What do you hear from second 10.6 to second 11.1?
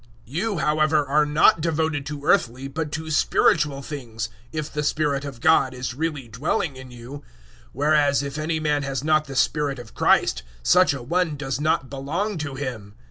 such a